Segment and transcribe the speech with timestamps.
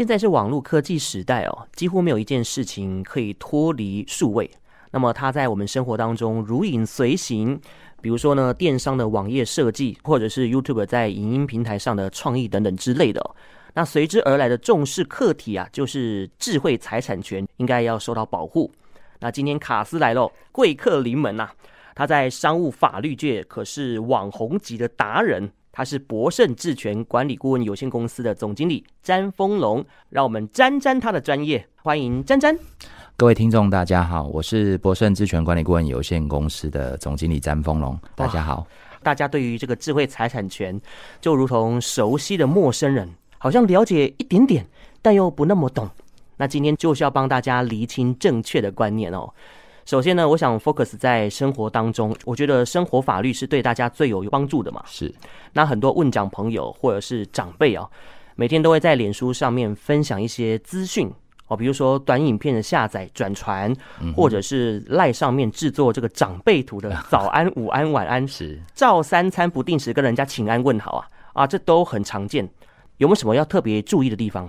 [0.00, 4.50] 现在是网络科技时代哦，几乎没有一件事情可以脱离数位。
[4.92, 7.60] 那么它在我们生活当中如影随形。
[8.00, 13.22] 比如说呢，电商的网页设计，或者是 YouTube 在影音平台上的创意等等之类的。
[13.74, 18.72] 那随之而来的重视课题啊，就是智慧财产权应该要受到保护。
[19.18, 21.54] 那今天卡斯来喽，贵客临门呐、啊！
[21.94, 25.52] 他在商务法律界可是网红级的达人。
[25.72, 32.56] 他是博盛智权管理顾问有限公司的总经理詹丰龙，让我们沾沾他的专业，欢迎詹詹。
[33.16, 38.66] 各位听众，大家好，我是博盛智权管理顾问有限公司的总经理詹丰龙，大家好。
[39.02, 40.78] 大家对于这个智慧财产权，
[41.20, 43.08] 就如同熟悉的陌生人，
[43.38, 44.66] 好像了解一点点，
[45.00, 45.88] 但又不那么懂。
[46.36, 49.32] 那今天就是要帮大家厘清正确的观念哦。
[49.90, 54.80] 首先呢，我想 focus 在生活当中，我觉得生活法律是对大家最有帮助的嘛。
[54.86, 55.12] 是，
[55.52, 57.84] 那很多问长朋友或者是长辈啊，
[58.36, 61.10] 每天都会在脸书上面分享一些资讯
[61.48, 63.74] 哦，比如说短影片的下载、转传，
[64.14, 72.48] 或者是赖上面制作这个长辈图的早安、午安、晚安，是照三餐不定时跟人家请安问好啊啊，这都很常见。
[72.98, 74.48] 有没有什么要特别注意的地方？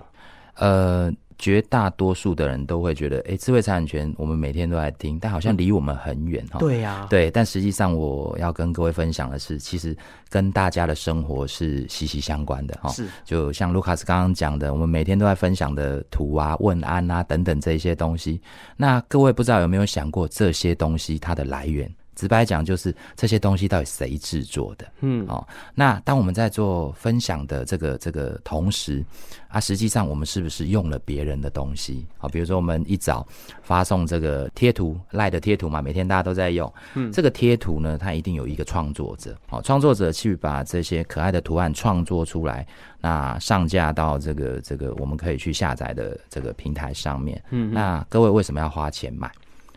[0.57, 1.11] 呃。
[1.41, 6.59] 绝大多数的人都会觉得，哎，智慧财产权我们每天都在听，但好像离我们很远哈。
[6.59, 9.97] 对呀，对，但实际上我要跟各位分享的是，其实
[10.29, 12.89] 跟大家的生活是息息相关的哈。
[12.89, 18.39] 是，就像卢卡斯刚刚讲的，我们每天都在分享的图啊、问安啊等等这些东西，
[18.77, 21.91] 那各位不知道有没有想过这些东西它的来源？
[22.21, 24.85] 直白讲，就是这些东西到底谁制作的？
[24.99, 29.03] 嗯，哦，那当我们在做分享的这个这个同时，
[29.47, 32.05] 啊，实际上我们是不是用了别人的东西？
[32.19, 33.27] 好，比如说我们一早
[33.63, 36.71] 发送这个贴图赖的贴图嘛，每天大家都在用。
[36.93, 42.67] 嗯，这个贴图呢，它一定有一个创作者，好，创作者去把这些可爱的图案创作出来，
[42.99, 47.43] 那上架到这个这个我们可以去下载的这个平台上面。
[47.49, 49.27] 嗯，那各位为什么要花钱买？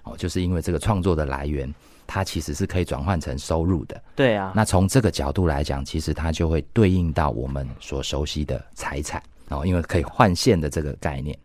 [0.03, 1.73] 哦，就是因为这个创作的来源。
[2.15, 4.53] 它其实是可以转换成收入的，对啊。
[4.55, 11.37] 那从这个角度来讲，其实它就会对应到我们所熟悉的财产哦，因为可以换现的这个概念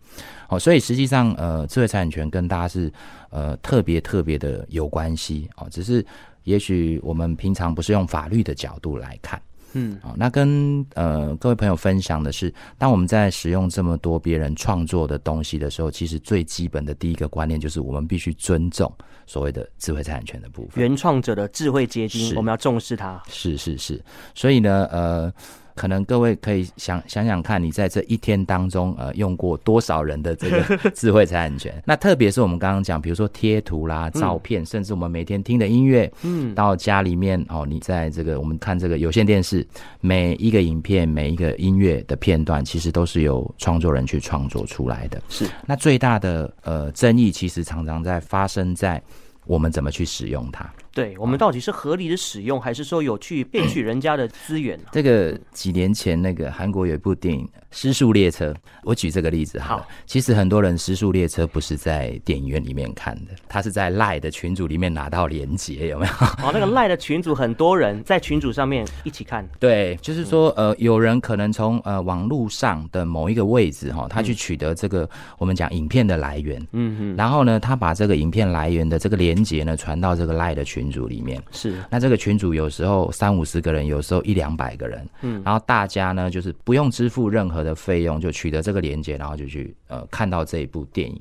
[0.48, 2.94] 哦，所以实际上呃，智慧财产权跟大家是
[3.32, 6.06] 呃特别特别的有关系哦，只是
[6.44, 9.42] 也许我们平常不是用法律的角度来看。
[9.74, 18.92] 嗯，好，那跟呃各位朋友分享的是，当我们在使用这么多别人创作的东西的时候，其实最基本的第一个观念就是，我们必须尊重
[19.26, 23.22] 所谓的智慧财产权的部分，原创者的智慧结晶，我们要重视它。
[23.28, 24.04] 是是是，
[24.34, 25.34] 所以呢，呃。
[25.80, 31.82] 可能各位可以想想想看，你在这一天当中，呃，用过多少人的这个 智慧财产权？
[31.86, 39.66] 那特别是我们刚刚讲，比如说贴图啦、照片，嗯、甚至我们每天听的音乐，嗯，到家里面哦，你在这个我们看这个有线电视，
[40.02, 45.22] 每一个影片、每一个音乐的片段，其实都是由创作人去创作出来的。
[45.30, 49.02] 是，那最大的呃争议，其实常常在发生在
[49.46, 50.70] 我们怎么去使用它。
[50.92, 54.78] 对，我们到底是合理的使用，还是说有去骗取人家的资源？
[54.80, 54.90] 啊？
[54.92, 58.52] 这个几年前那个韩国有一部电影《失速列车》，
[58.84, 59.78] 我举这个例子好。
[59.78, 66.12] 好，其实很多人《失速列车》不是在电影院里面看的，他是在赖的群组里面拿到连接，有没有？
[66.44, 69.48] 哦，那个赖的群组很多人在群组上面一起看。
[69.60, 75.08] 对，就是说，呃，有人可能从呃网络上的某一个位置哈，他去取得这个
[75.38, 80.79] 我们讲影片的来源，嗯嗯，然后呢，他把这个影片来源的这个连接呢传到这个赖的群。
[80.80, 91.20] 群组里面是，那这个群组有时候三五十个人，有时候一两百个人，嗯，然后大家呢就是不用支付任何的费用，就取得这个连接，然后就去呃看到这一部电影。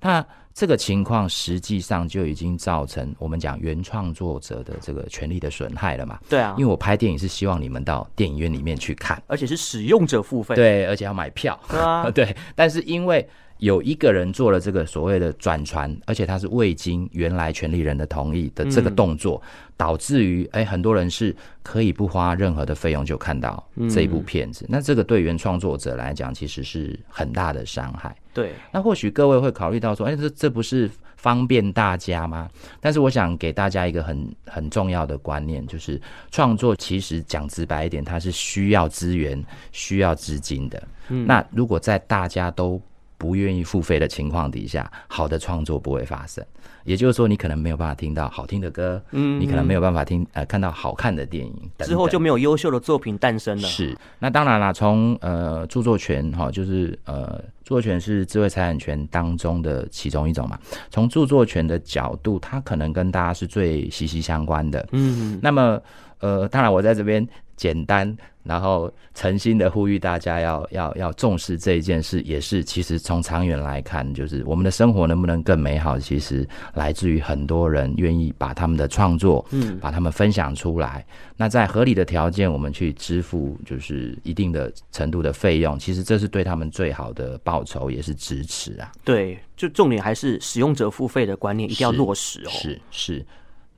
[0.00, 6.18] 那这个情况实际上就已经造成我们讲原创作者的这个权利的损害了嘛？
[6.28, 13.26] 对啊，因为我拍电影是希望你们到电影院里面去看，而且是使用者付费，对，而且要买票，对啊，对，但是因为。
[13.58, 28.14] 有一个人做了这个所谓的转传，而且他是未经原来权利人的同意的这个动作，嗯、导致于哎、欸、很多人是可以不花任何的费用就看到这一部片子，嗯、那这个对原创作者来讲其实是很大的伤害。
[28.34, 32.50] 对，那或许各位会考虑到说，哎、欸，这这不是方便大家吗？
[32.78, 35.98] 但是我想给大家一个很很重要的观念，就是
[36.30, 39.42] 创作其实讲直白一点，它是需要资源、
[39.72, 40.82] 需要资金的。
[41.08, 42.78] 嗯，那如果在大家都
[43.18, 46.44] 不愿意付费的情况底下，好的创作不会发生。
[46.84, 53.66] 也就是说，你可能没有办法听到好听的歌，嗯，你可能没有办法听呃看到好看的电影等等，之后就没有优秀的作品诞生了。
[53.66, 60.56] 是，那当然啦，从呃著作权哈，就是呃著作权是智慧财产权当中的其中一种嘛。
[60.88, 64.86] 从著作权的角度，它可能跟大家是最息息相关的。
[64.92, 65.80] 嗯，那么
[66.20, 67.26] 呃，当然我在这边
[67.56, 68.16] 简单
[68.46, 81.04] 然后诚心的呼吁大家要要要重视这一件事，也是其实从长远来看，就是我们的生活能不能更美好，其实来自于很多人愿意把他们的创作，嗯，把他们分享出来。
[81.36, 88.90] 那在合理的条件，我们去支付就是一定的程度的费用，其实这是对他们最好的报酬，也是支持啊。
[89.04, 92.50] 对，就重点还是使用者付费的观念一定要落实哦。
[92.50, 93.16] 是是。
[93.16, 93.26] 是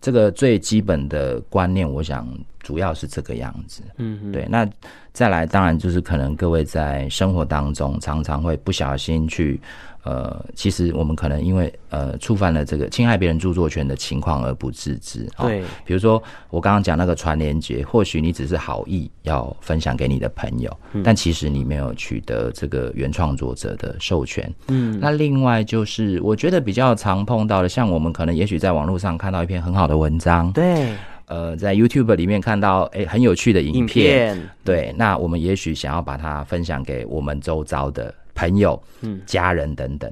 [0.00, 2.24] 这个最基本的观念，我想
[2.68, 3.80] 主要是这个样子。
[3.96, 4.46] 嗯嗯，对。
[4.50, 4.68] 那
[5.14, 9.58] 再来，当然就是可能各位在生活当中常常会不小心去。
[10.04, 15.28] 呃，其实我们可能因为呃触犯了这个侵害别人著作权的情况而不自知。
[15.38, 24.50] 对，比如说我刚刚讲那个传连接，或许你只是好意要分享给你的朋友，嗯，但其实你没有取得这个原创作者的授权。
[24.68, 30.94] 嗯，那另外就是我觉得比较常碰到的，像我们可能也许在网络上看到一篇很好的文章，对，
[31.28, 38.12] 呃，在 YouTube 里面看到诶很有趣的影片，影片，对，那我们也许想要把它分享给我们周遭的。
[38.34, 40.08] 朋友、嗯，家人等等。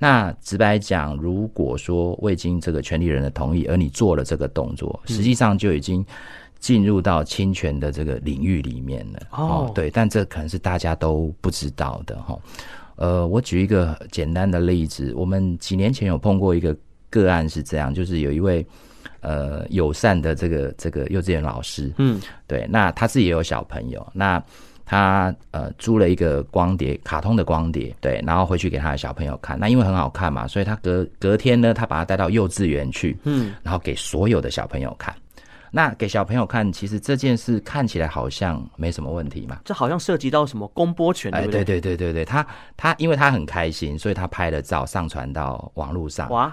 [0.00, 6.04] 那直白讲，如果说未经这个权利人的同意，而你做了这个动作，实际上就已经
[6.58, 9.20] 进入到侵权的这个领域里面了。
[9.30, 12.36] 哦，对，但这可能是大家都不知道的哈。
[12.96, 16.76] 呃，我举一个简单的例子，我们几年前有碰过一个
[17.08, 18.66] 个案是这样，就是有一位
[19.20, 24.42] 呃友善的这个这个幼稚园老师，嗯，对，那他自己也有小朋友，那。
[24.90, 29.60] 他呃租了一个光碟，卡通的光碟，对，然后回去给他的小朋友看。
[29.60, 35.14] 那因为很好看嘛，所以他隔隔天呢，他把他带到幼稚园去，嗯，然后给所有的小朋友看。
[35.70, 39.58] 那给小朋友看，其实这件事看起来好像没什么问题嘛。
[39.62, 41.60] 这好像涉及到什么公播权，对不对？
[41.60, 46.30] 哎，对对对对对，他他因为他很开心，所以他拍了照上传到网络上。
[46.30, 46.50] 哇。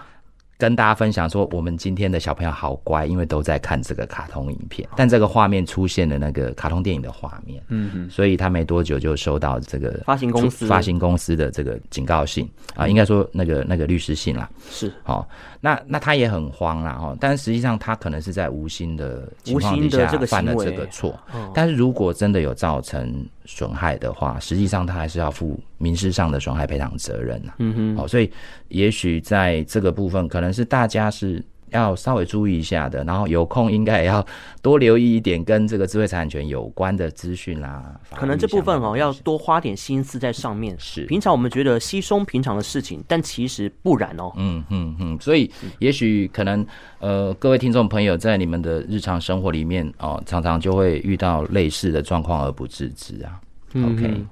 [0.57, 4.88] 跟大家分享说，我们今天的小朋友好乖，因为都在看这个卡通影片。
[4.96, 12.50] 但这个画面出现了那个卡通电影的画面，嗯嗯，所以他没多久就收到这个发行公司发行公司的这个警告信。
[12.74, 14.50] 啊，应该说那个那个律师信啦。
[14.69, 15.28] 是，好，
[15.60, 16.94] 那那他也很慌啦。
[16.94, 21.18] 哈，但实际上他可能是在无心的情况底下犯了这个错，
[21.54, 23.25] 但是如果真的有造成。
[23.45, 27.53] 损害的话，实际上他还是要负民事上的损害赔偿责任呐。
[27.59, 28.31] 嗯哼，好，所以
[28.69, 34.25] 也许在这个部分，可能是大家是要稍微注意一下的，然后有空应该也要
[34.62, 38.00] 多留意一点跟这个智慧财产权有关的资讯啦。
[38.12, 40.75] 可能这部分哦，要多花点心思在上面。
[40.79, 44.31] 是，平常我们觉得稀松平常的事情，但其实不然哦。
[44.35, 46.65] 嗯嗯嗯，所以也许可能
[47.00, 53.41] 呃，各位听众朋友在你们的日常生活里面哦，常常就会遇到类似的状况而不自知啊。
[53.73, 54.25] Okay.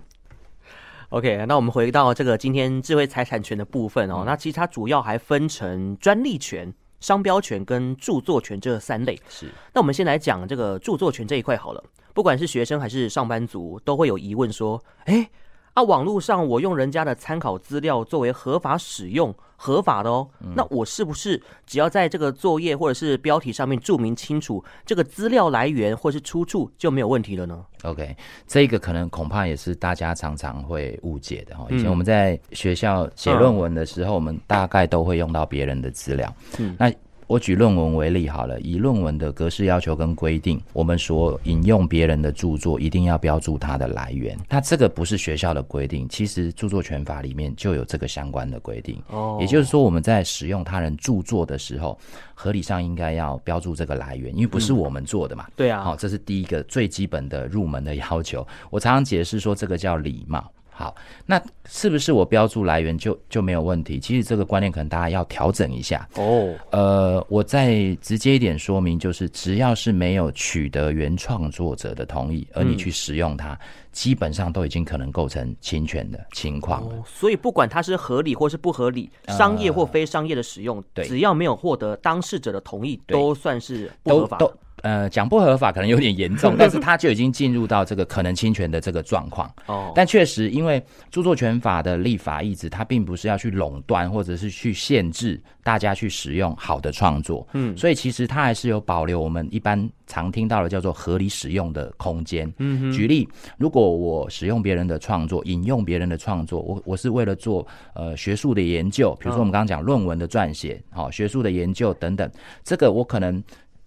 [1.09, 4.19] okay, 那我们回到这个今天智慧财产权的部分哦。
[4.19, 6.73] 嗯、那其实它主要还分成专利权、
[7.03, 9.19] 商标权跟著作权这三类。
[9.27, 11.83] 是，那我们先来讲这个著作权这一块好了。
[12.13, 15.29] 不管是学生还是上班族，都会有疑问说：哎，
[15.73, 19.33] 啊，网络上我用人家的参考资料作为合法使用。
[19.55, 28.13] 合法的哦，那我是不是只要在这个作业或者是标题上面注明清楚这个资料来源或是出处就没有问题了呢？OK，
[28.45, 31.65] 这个可能恐怕也是大家常常会误解的哈。
[31.69, 36.35] 以前我们在学校写论文的时候，我们大概都会用到别人的资料。
[36.59, 36.91] 嗯，那。
[37.33, 44.37] 我举论文为例好了，以论文的格式要求跟规定，我们所引用别人的著作一定要标注它的来源。
[44.47, 49.01] 那这个不是学校的规定，其实著作权法里面就有这个相关的规定。
[49.07, 51.97] 哦，也就是说我们在使用他人著作的时候，
[52.35, 55.47] 合理上应该要标注这个来源，因为不是我们做的嘛。
[55.55, 58.45] 对啊，好，这是第一个最基本的入门的要求。
[58.69, 60.52] 我常常解释说，这个叫礼貌。
[60.75, 63.99] 好，那是不是我标注来源就就没有问题？
[63.99, 66.53] 其实这个观念可能大家要调整一下哦。
[66.71, 73.59] 呃，我再直接一点说明，就是只要是没有取得原创作者的同意，而你去使用它，嗯、
[73.91, 76.83] 基本上都已经可能构成侵权的情况。
[77.05, 84.57] 所以不管它是合理或是不合理，商业或非商业的使用，只要没有获得当事者的同意，都算是不合法的。
[84.83, 89.49] 呃，讲不合法可能有点严重， 但是他就已经进入到这个可能侵权的这个状况。
[89.65, 97.47] 哦，但确实，因为著作权法的立法意志，它并不是要去垄断或者是去限制大家去使用好的创作。
[97.53, 102.53] 嗯，所以其实它还是有保留我们一般常听到的叫做合理使用的空间。
[102.57, 103.25] 嗯，举例，
[103.57, 112.29] 如果我使用别人的创作，引用别人的创作，我我是为了做呃学术的研究，比如说我们刚刚讲论文的撰写，好，学术的研究等等，
[112.65, 113.41] 这个我可能。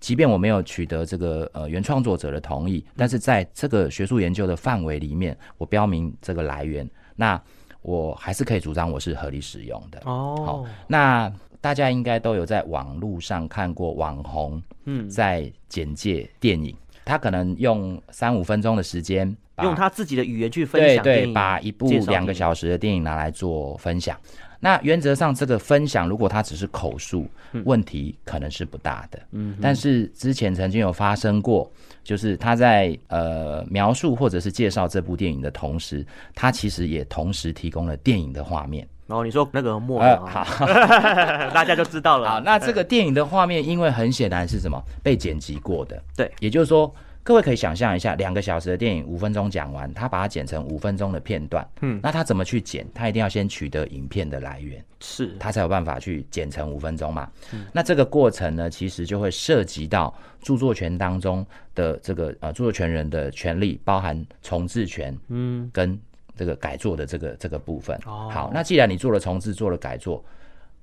[0.06, 7.42] 即便我没有取得这个呃原创作者的同意，但是在这个学术研究的范围里面，我标明这个来源，那
[7.82, 10.00] 我还是可以主张我是合理使用的。
[10.04, 11.28] 哦，好，那
[11.60, 16.72] 大家应该都有在网络上看过网红嗯在简介电影，
[17.04, 24.16] 他可能用三五分钟的时间，用他自己的语言去分享，对对，把一部两个小时的电影拿来做分享。
[24.60, 27.26] 那原则上，这个分享如果他只是口述，
[27.64, 29.18] 问题可能是不大的。
[29.32, 31.70] 嗯，但是之前曾经有发生过，
[32.02, 38.86] 就是他在呃描述或者是介绍这部电影的同时，他其实也同时提供了电影的画面。
[39.06, 40.66] 然后你说那个默呃，好，
[41.54, 42.28] 大家就知道了。
[42.28, 46.92] 好，那这个电影的画面，因为很显然是什么被剪辑过的，对，也就是说，
[47.26, 52.87] 各位可以想象一下，两个小时的电影，五分钟讲完，他把它剪成五分钟的片段，嗯，那他怎么去剪？
[52.95, 57.28] 他一定要先取得影片的来源，是，他才有办法去剪成五分钟嘛。
[57.52, 65.99] 嗯，那这个过程呢，其实就会涉及到著作权当中的这个呃著作权人的权利，包含重置权，嗯，跟。
[66.38, 70.23] 这个改作的这个这个部分，好，那既然你做了重置，做了改作，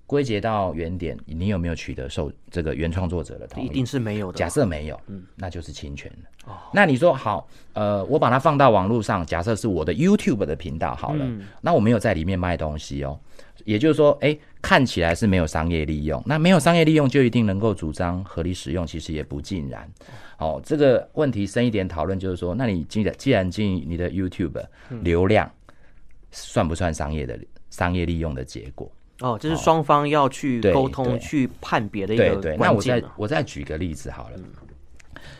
[0.05, 3.67] 归结到原点，你有没有取得受这个原创作者的同意？
[3.67, 4.38] 一定是没有的。
[4.38, 6.51] 假设没有，嗯，那就是侵权了。
[6.74, 11.25] 那你说好，呃，我把它放到网络上，假设是我的 YouTube 的频道好了，
[11.62, 13.17] 那我没有在里面卖东西哦。
[13.63, 19.89] 也就是说，哎，看起来是没有商业利用，那没有商业利用就一定能够主张合理使用，其实也不尽然。
[20.38, 24.62] 哦，这个问题深一点讨论，就是说，那你既然既然进你的 YouTube
[25.01, 25.50] 流量，
[26.31, 28.91] 算不算商业的商业利用的结果？
[29.24, 32.36] 哦，这是双方要去沟通、去判别的一个。
[32.36, 34.38] 对对，那我再我再举个例子好了，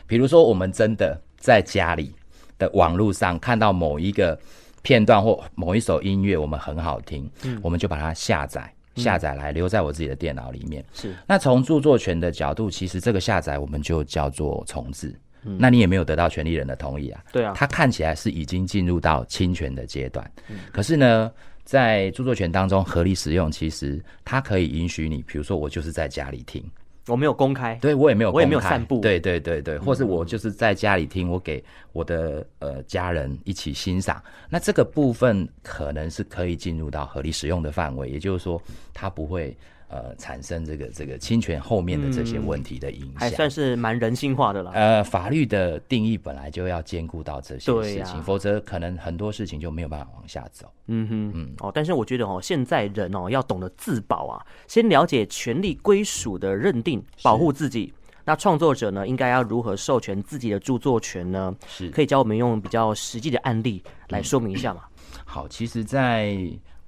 [0.08, 2.16] 比如说我们真的在家里
[2.58, 4.40] 的网络上看到某一个。
[4.86, 10.84] 片段或某一首音乐，我们很好听，嗯，我们就把它下载下载来留在我自己的电脑里面。
[10.92, 15.18] 是，那从著作权的角度，其实这个下载我们就叫做重置。
[15.46, 17.24] 嗯，那你也没有得到权利人的同意啊。
[17.32, 20.30] 对啊，它看起来是已经进入到侵权的阶段。
[20.50, 21.32] 嗯，可是呢，
[21.64, 26.64] 在著作权当中，合理使用其实它可以允许你，比如说我就是在家里听。
[27.08, 38.62] 我没有公开，对我也没有公开，我也没有散步，对对对对，或是我就是在家里听，我给我的呃家人一起欣赏，那这个部分可能是可以进入到合理使用的范围，也就是说，
[38.94, 39.56] 它不会。
[39.94, 44.72] 呃，产生这个这个侵权后面的这些问题的影响，还算是蛮人性化的了。
[44.72, 50.66] 呃，法律的定义本来就要兼顾到这些事情，否则可能很多事情就没有办法往下走。
[50.88, 57.94] 嗯哼，嗯哦，但是我觉得哦，现在人哦要懂得自保啊，先了解权利归属的认定，保护自己。
[58.26, 61.56] 那创作者呢，应该要如何授权自己的著作权呢？
[61.68, 64.82] 是可以教我们用比较实际的案例来说明一下吗？
[65.24, 66.36] 好，其实，在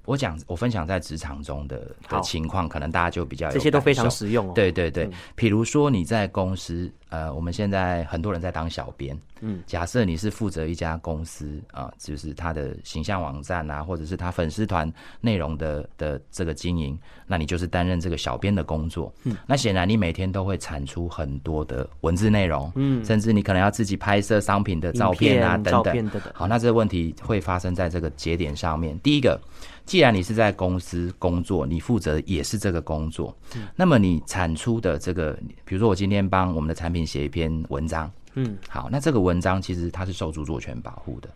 [0.06, 4.52] 我讲，我分享在职场中的的情况，可能大家就比较有这些都非常实用哦。
[4.54, 19.12] 对对对，比如说你在公司，呃，我们现在很多人在当小编，嗯，假设你是负责一家公司啊，就是他的形象网站啊，或者是他粉丝团内容的的这个经营，那你就是担任这个小编的工作。
[19.24, 26.22] 嗯，那显然你每天都会产出很多的文字内容，嗯，甚至你可能要自己拍摄商品的照片啊，等等。
[26.32, 28.96] 好，那这个问题会发生在这个节点上面。
[29.00, 29.40] 第一个。
[29.86, 35.32] 既然你是在公司工作，你负责也是这个工作，嗯，那么你产出的这个，
[35.64, 41.28] 比如说我今天帮我们的产品写一篇文章，嗯，好，那这个文章其实它是受著作权保护的，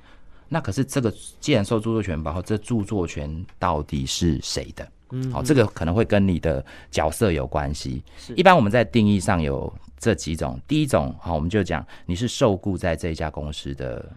[0.48, 4.86] 那可是这个既然受著作权保护，这著作权到底是谁的？
[5.12, 8.02] 嗯，好，这个可能会跟你的角色有关系。
[8.18, 14.10] 是，一般我们在定义上有这几种，第一种，好，我们就讲你是受雇在这家公司的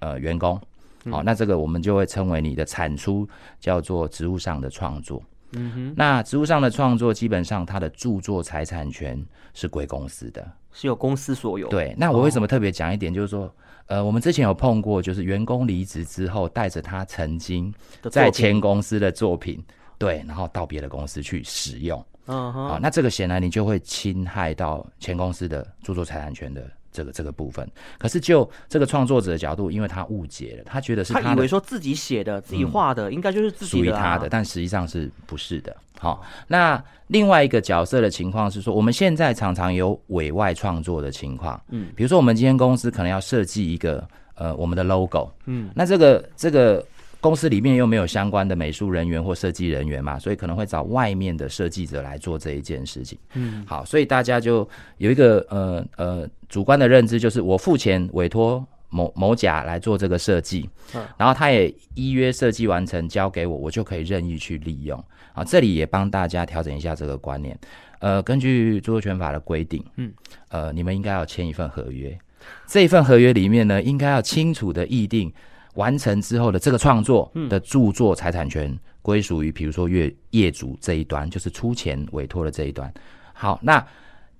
[0.00, 0.60] 呃员工。
[1.10, 3.28] 好，那这个我们就会称为你的产出
[3.60, 5.22] 叫做职务上的创作。
[5.52, 9.24] 嗯哼，那职务上的创作基本上它的著作财产权
[9.54, 11.68] 是归公司的，是由公司所有。
[11.68, 13.52] 对，那我为什么特别讲一点，就是说，哦、
[13.86, 17.72] 呃，我们之前有碰过，就是员工离职之后，带着他曾经
[18.10, 19.64] 在前公司的作品，
[19.96, 22.04] 对，然后到别的公司去使用。
[22.26, 26.70] 嗯哼，好，那这个显然你就会侵害到前公司的著作财产权的。
[26.98, 27.64] 这个这个部分，
[27.96, 35.76] 可是就这个创作者的角度，因为他误解了，他觉得是他，他以为说自己写的、自己画的，应该就是自己、啊、属于他的，但实际上是不是的。
[36.00, 46.84] 好，那另外一个角色的情况是说，我们现在常常有委外创作的情况，嗯，比如说我们今天公司可能要设计一个呃我们的 logo，嗯，那这个这个。
[47.20, 53.18] 公司里面又没有相关的美术人员或设计人员嘛，所以可能会找外面的设计者来做这一件事情。
[53.34, 65.02] 嗯，好，所以大家就有一个呃呃主观的认知，就是我付钱委托某某甲来做这个设计，嗯，然后他也依约设计完成交给我，我就可以任意去利用。
[65.32, 67.58] 啊，这里也帮大家调整一下这个观念。
[67.98, 70.12] 呃，根据著作权法的规定，嗯，
[70.50, 72.16] 呃，你们应该要签一份合约，
[72.68, 75.32] 这一份合约里面呢，应该要清楚的议定。
[75.78, 82.92] 完成之后的这个创作的著作财产权归属于，比如说业业主这一端，就是出钱委托的这一端。
[83.32, 83.84] 好，那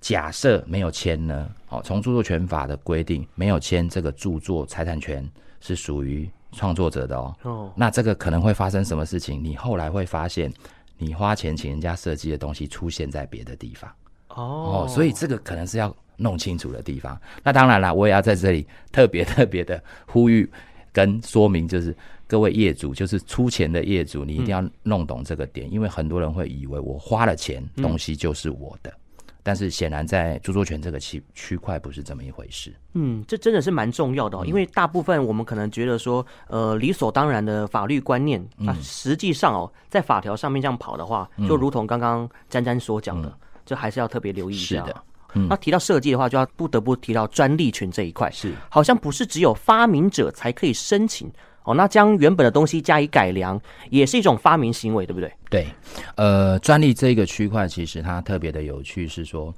[0.01, 1.49] 假设没有签呢？
[1.69, 5.25] 哦，从著作权法的规定，没有签这个著作财产权
[5.61, 7.33] 是属于创作者的哦。
[7.43, 9.41] 哦，那这个可能会发生什么事情？
[9.41, 10.51] 你后来会发现，
[10.97, 13.89] 你花钱请人家设计的东西出现在别的地方。
[14.27, 17.17] 哦，哦，所以这个可能是要弄清楚的地方。
[17.41, 20.49] 那当然了，我也要在这里特别 特别的呼吁
[20.91, 21.95] 跟说明，就是
[22.27, 28.89] 各位业主，就是出钱的业主，你一定要弄懂这个点，嗯、因为很多人会以为我花了钱，东西就是我的。
[28.91, 28.93] 嗯
[29.41, 32.75] 但是显然，在著作权这个区区块不是这么一回事。
[32.93, 43.33] 嗯，这真的是蛮重要的哦，因为大部分我们可能觉得说，呃，理所当然的法律观念啊，实际上哦，在法条上面这样跑的话，就如同刚刚詹詹所讲的，
[43.65, 44.85] 这还是要特别留意一下。
[44.85, 45.03] 是的，
[45.33, 51.31] 那提到设计的话，就要不得不提到专利权这一块，是好像不是只有发明者才可以申请。
[51.65, 55.31] 哦，那将原本的东西加以改良，也是一种发明行为，对不对？
[55.49, 55.67] 对，
[56.15, 59.53] 呃，专利这个区块其实它特别的有趣，是说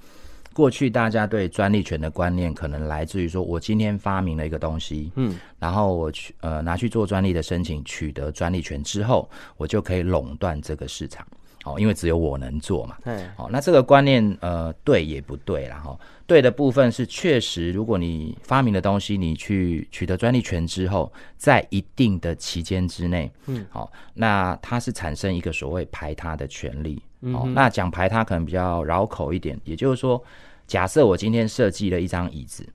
[0.51, 11.25] 过去大家对专利权的观念可能来自于说，我今天发明了一个东西，嗯，然后我去呃拿去做专利的申请，取得专利权之后，我就可以垄断这个市场。
[11.63, 12.97] 哦，因为只有我能做嘛。
[13.03, 13.25] 对。
[13.37, 15.77] 哦，那这个观念，呃，对也不对啦。
[15.77, 15.97] 哈。
[16.25, 27.01] 对的部分是确实，如果你发明的东西，你去取得专利权之后，在一定的期间之内，嗯，好，那它是产生一个所谓排他的权利。
[27.19, 30.23] 哦，那讲排他可能比较绕口一点，也就是说，
[30.65, 32.65] 假设我今天设计了一张椅子，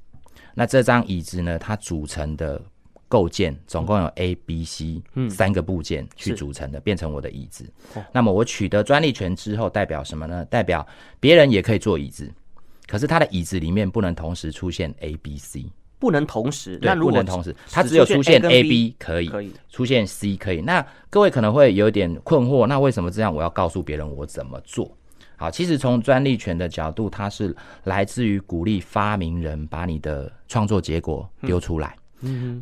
[0.55, 2.61] 那这张椅子呢，它组成的。
[3.09, 7.65] 构件总共有 A、B、C 三个部件去组成的，变成我的椅子。
[8.13, 10.45] 那么我取得专利权之后，代表什么呢？
[10.47, 10.87] 代表
[11.21, 12.33] 别人也可以做椅子，
[12.87, 15.67] 可是他的椅子里面不能同时出现 A、B、C，
[15.99, 16.77] 不能同时。
[16.79, 20.61] 对，不能同时，它只有出现 A、B 可以，可以出现 C 可以。
[20.61, 23.35] 那各位可能会有点困惑，那为什么这样？
[23.35, 24.91] 我要告诉别人我怎么做？
[25.39, 31.95] 好，其实从专利权的角度，它是来自于鼓励发明人把你的创作结果丢出来。
[31.95, 32.01] 嗯，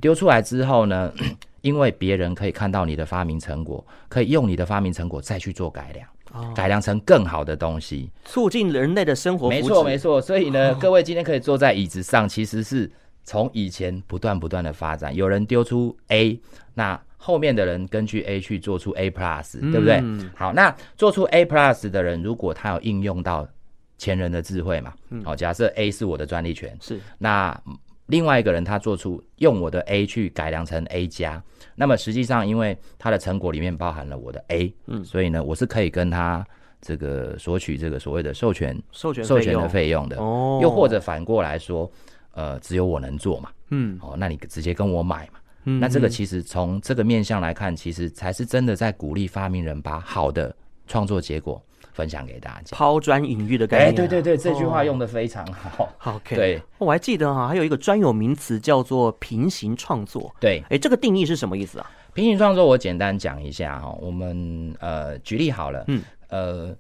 [0.01, 1.13] 丢出来之后呢，
[1.63, 9.49] 因为别人可以看到你的发明成果，可以用你的发明成果再去做改良，哦、改良成更好的东西，促进人类的生活。
[9.49, 10.21] 没错，没错。
[10.21, 12.91] 所以呢，哦、各位今天可以坐在椅子上，其实是
[13.23, 15.15] 从以前不断不断的发展。
[15.15, 16.39] 有人丢出 A，
[16.75, 20.01] 那后面的人根据 A 去做出 A Plus，对不对？
[20.03, 23.49] 嗯、好，那做出 A Plus 的人，如果他有应用到
[23.97, 24.93] 前人的智慧嘛，
[25.25, 27.59] 好，假设 A 是我的专利权，是那。
[28.07, 31.43] 另外一个人他做出用我的 A 去改良成 A 加，
[31.75, 36.47] 那么实际上因为他的成果里面包含了我的 A，嗯，所以呢，我是可以跟他
[36.83, 40.07] 这个索取这个所谓的授权授权授权的费用。
[40.09, 40.19] 的。
[40.19, 40.61] 哦。
[40.63, 41.91] 又或者反过来说，
[42.33, 50.55] 呃，只有我能做嘛，嗯，哦，那你直接跟我买嘛，嗯，那这个其实从这个面向来看，其实才是真的在鼓励发明人把好的
[50.87, 51.65] 创作结果。
[51.95, 53.89] 分享给大家，抛砖引玉的概念、啊。
[53.89, 55.89] 哎、欸，对对对，这句话用的非常好。
[55.97, 56.37] 好，OK。
[56.37, 60.35] 对，我还记得哈，还有一个专有名词叫做平行创作。
[60.41, 61.91] 对，哎、欸，这个定义是什么意思啊？
[62.13, 63.97] 平行创作，我简单讲一下哈。
[64.01, 66.77] 我们呃举例好了，嗯，呃，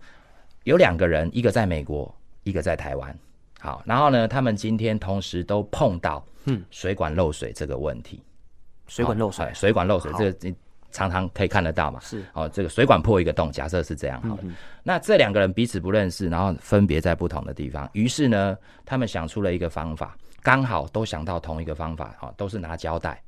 [0.65, 3.17] 有两个人，一个在美国，一个在台湾。
[3.61, 8.21] 好，然后呢，他们今天同时都碰到嗯水管漏水这个问题。
[8.87, 10.57] 水管漏水，水管漏水，这个
[10.95, 11.99] 常常可以看得到嘛？
[12.01, 14.41] 是哦，这个水管破一个洞，假设是这样好了。
[14.45, 14.55] 嗯、
[14.85, 17.91] 那这两个人彼此不认识，然后分别在不同的地方。
[17.95, 23.21] 于是呢，他们想出了一个方法，刚好都想到同一个方法，哈，都是拿胶带，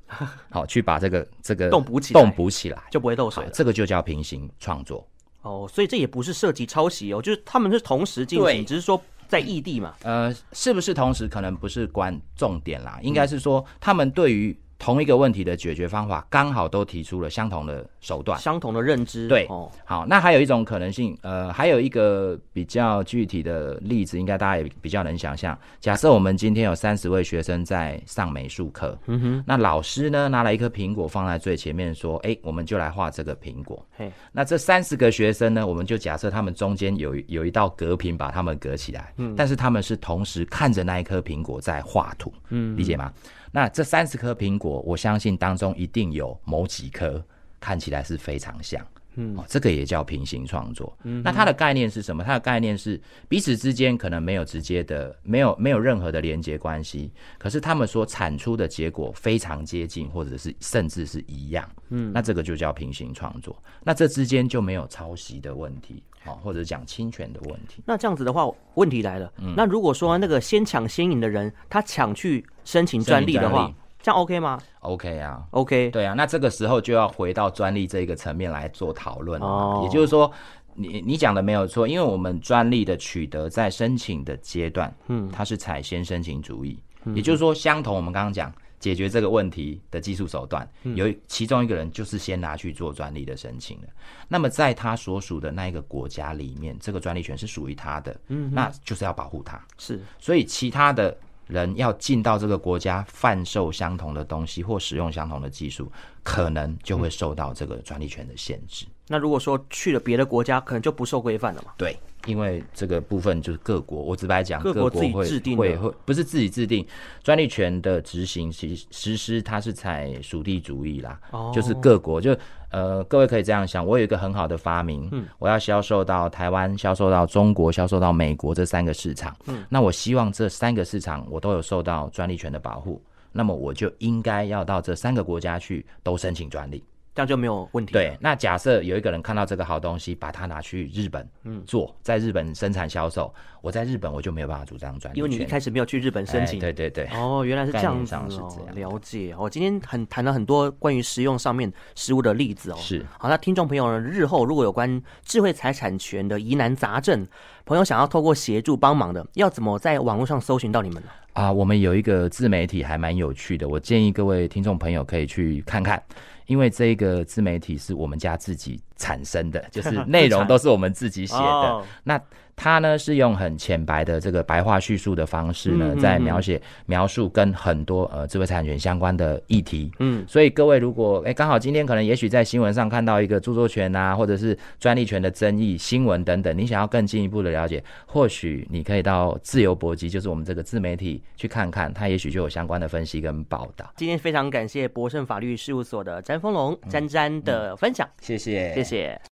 [0.48, 3.44] 好 去把这个这个洞补起来，洞补起来就不会漏水。
[3.52, 5.04] 这个就叫平行创作。
[5.42, 9.96] 哦，所以这也不是涉及抄袭哦，就是他们是同时进行，只是说在异地嘛。
[10.04, 14.56] 呃，是不是同时可能不是关重点啦，应该是说他们对于。
[14.78, 19.26] 同一个问题的解决方法，刚好都提出了相同的手段，相同的认知。
[19.26, 25.58] 对，哦，好，那还有一种可能性，呃，还有一个比较具体的例子，应该大家也比较能想象。
[25.80, 33.84] 假设我们今天有三十位学生在上美术课，嗯哼，那老师呢拿了一颗苹果放在最前面，说，哎，我们就来画这个苹果。
[33.96, 43.10] 嘿，那这三十个学生呢，我们就假设他们中间有有一道隔屏把他们隔起来，嗯，但是他们是同时看着那一颗苹果在画图，嗯，理解吗？
[43.56, 47.24] 那这三十颗苹果，我相信当中一定有某几颗
[47.58, 50.96] 看起来是非常像，嗯，这个也叫平行创作。
[51.02, 52.22] 嗯，那它的概念是什么？
[52.22, 61.68] 它的概念是彼此之间可能没有直接的，没有没有任何的连接关系，可是他们所产出的结果非常接近，或者是甚至是一样。
[61.88, 63.60] 嗯，那这个就叫平行创作。
[63.82, 66.02] 那这之间就没有抄袭的问题。
[66.42, 67.80] 或者讲侵权的问题。
[67.86, 69.32] 那这样子的话，问题来了。
[69.38, 73.72] 嗯，那如果说那个先抢先赢的人，他抢去申请专利的话，
[74.06, 75.90] 这样 OK 吗？OK 啊，OK。
[75.90, 79.44] 对啊，那这个时候就要回到专利这个层面来做讨论了。
[79.44, 80.30] 哦，也就是说，
[80.74, 88.52] 你你讲的没有错，因为我们专利的取得在申请的阶段，嗯，它是采先申请主义，嗯，也就是说，相同我们刚刚讲。
[88.78, 93.88] 解决这个问题的技术手段，有其中一个人就是先拿去做专利的申请的。
[94.28, 99.58] 那么在他所属的那一个国家里面，这个专利权是属于他的，嗯，那就是要保护他。
[99.78, 101.16] 是，所以其他的
[101.46, 105.90] 人要进到这个国家贩售相同的东西或使用相同的技术，
[106.22, 108.86] 可能就会受到这个专利权的限制。
[109.08, 111.72] 那如果说去了别的国家，可能就不受规范了嘛？
[111.76, 111.96] 对。
[112.26, 116.86] 因为这个部分就是各国，我直白讲，各国自己制定会会不是自己制定
[117.22, 122.36] 专利权的执行，其实施它是采属地主义啦，哦、就是各国就
[122.70, 133.00] 呃，各位可以这样想，我有一个很好的发明，嗯、我要销售到台湾，销售到中国，销售到美国这三个市场，嗯，那我希望这三个市场我都有受到专利权的保护，
[133.32, 136.82] 那么我就应该要到这三个国家去都申请专利。
[137.16, 137.94] 这样就没有问题。
[137.94, 141.26] 对，那假设有一个人看到这个好东西，把它拿去日本
[141.64, 146.58] 做，嗯，在日本生产销售，我在日本我就没有办法主张专利，因为你一开始没有去日本申请。
[146.58, 147.08] 哎、对对对。
[147.18, 149.34] 哦，原来是这样子哦，了解。
[149.38, 152.76] 我今天很谈了很多关于实用上面实物的例子哦。
[152.78, 153.02] 是。
[153.18, 157.26] 好，那听众朋友呢，日后如果有关智慧财产权的疑难杂症，
[157.64, 161.08] 朋友想要透过协助帮忙的，要怎么在网络上搜寻到你们呢？
[161.32, 166.02] 啊，我们有一个自媒体还蛮有趣的，我建议各位听众朋友可以去看看。
[166.46, 171.42] 因为这个自媒体是我们家自己产生的，就是 内容都是我们自己写的。
[171.42, 172.20] 哦、那
[172.56, 179.92] 他呢是用很浅白的这个白话叙述的方式呢，在描写描述跟很多呃智慧产权相关的议题。
[179.98, 193.92] 嗯，所以各位如果哎刚好今天可能也许在新闻上看到一个著作权啊，或者是专利权的争议新闻等等，你想要更进一步的了解，或许你可以到自由搏击，就是我们这个自媒体去看看，它也许就有相关的分析跟报道。
[193.96, 199.20] 今天非常感谢博胜法律事务所的詹丰龙詹詹的分享，谢谢，谢谢。